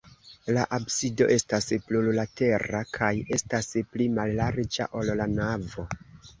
La 0.55 0.61
absido 0.77 1.27
estas 1.35 1.67
plurlatera 1.91 2.81
kaj 2.97 3.11
estas 3.39 3.71
pli 3.95 4.11
mallarĝa, 4.17 4.91
ol 5.03 5.17
la 5.23 5.33
navo. 5.39 5.89